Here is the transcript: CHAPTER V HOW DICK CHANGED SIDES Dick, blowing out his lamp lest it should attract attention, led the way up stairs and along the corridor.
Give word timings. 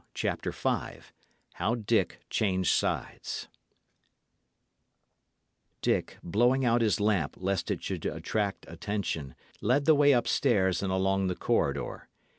CHAPTER 0.15 0.49
V 0.51 1.03
HOW 1.53 1.75
DICK 1.75 2.21
CHANGED 2.31 2.71
SIDES 2.71 3.49
Dick, 5.83 6.17
blowing 6.23 6.65
out 6.65 6.81
his 6.81 6.99
lamp 6.99 7.35
lest 7.37 7.69
it 7.69 7.83
should 7.83 8.07
attract 8.07 8.65
attention, 8.67 9.35
led 9.61 9.85
the 9.85 9.93
way 9.93 10.11
up 10.11 10.27
stairs 10.27 10.81
and 10.81 10.91
along 10.91 11.27
the 11.27 11.35
corridor. 11.35 12.09